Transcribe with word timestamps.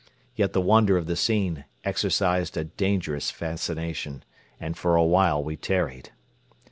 Yet 0.35 0.53
the 0.53 0.61
wonder 0.61 0.97
of 0.97 1.05
the 1.05 1.15
scene 1.15 1.65
exercised 1.83 2.57
a 2.57 2.63
dangerous 2.63 3.29
fascination, 3.29 4.23
and 4.59 4.75
for 4.75 4.95
a 4.95 5.03
while 5.05 5.43
we 5.43 5.55
tarried. 5.55 6.09